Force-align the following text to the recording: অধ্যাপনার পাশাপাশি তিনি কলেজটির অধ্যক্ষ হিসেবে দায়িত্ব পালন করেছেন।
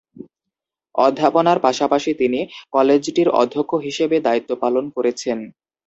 অধ্যাপনার 0.95 1.57
পাশাপাশি 1.59 2.11
তিনি 2.13 2.39
কলেজটির 2.73 3.29
অধ্যক্ষ 3.41 3.71
হিসেবে 3.87 4.15
দায়িত্ব 4.19 4.51
পালন 4.63 4.85
করেছেন। 4.95 5.37